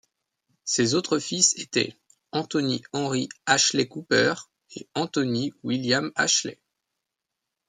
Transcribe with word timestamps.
Ses 0.63 0.95
autres 0.95 1.19
fils 1.19 1.53
étaient 1.59 1.95
Anthony 2.31 2.81
Henry 2.91 3.29
Ashley-Cooper 3.45 4.33
et 4.75 4.87
Anthony 4.95 5.53
William 5.61 6.11
Ashley. 6.15 6.59